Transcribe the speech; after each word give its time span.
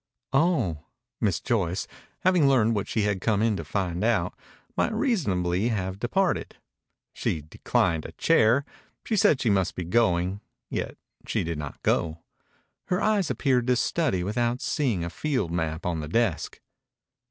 "Oh!" 0.33 0.87
Miss 1.19 1.39
Joyce, 1.39 1.85
having 2.21 2.47
learned 2.47 2.73
what 2.73 2.87
she 2.87 3.01
had 3.03 3.21
come 3.21 3.43
in 3.43 3.55
to 3.57 3.63
find 3.63 4.03
out, 4.03 4.33
might 4.75 4.91
reasonably 4.91 5.67
have 5.67 5.99
departed. 5.99 6.55
She 7.13 7.43
declined 7.43 8.05
a 8.07 8.11
chair, 8.13 8.65
said 9.05 9.39
she 9.39 9.51
must 9.51 9.75
be 9.75 9.83
going, 9.83 10.41
yet 10.71 10.97
did 11.25 11.55
not 11.59 11.83
go. 11.83 12.17
Her 12.85 12.99
eyes 12.99 13.29
appeared 13.29 13.67
to 13.67 13.75
study 13.75 14.23
without 14.23 14.59
seeing 14.59 15.03
a 15.03 15.09
field 15.11 15.51
map 15.51 15.85
on 15.85 15.99
the 15.99 16.07
desk. 16.09 16.61